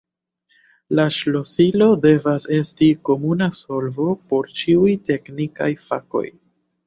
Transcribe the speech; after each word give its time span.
La 0.99 1.03
ŝlosilo 1.17 1.89
devas 2.05 2.47
esti 2.57 2.89
komuna 3.09 3.49
solvo 3.57 4.07
por 4.31 4.49
ĉiuj 4.61 4.95
teknikaj 5.11 5.71
fakoj. 5.91 6.27